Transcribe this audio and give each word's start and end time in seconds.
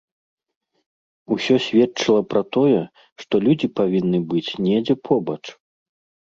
Усё 1.35 1.55
сведчыла 1.65 2.21
пра 2.31 2.41
тое, 2.57 2.79
што 3.25 3.33
людзі 3.45 3.67
павінны 3.81 4.19
быць 4.33 4.51
недзе 4.69 4.95
побач. 5.11 5.41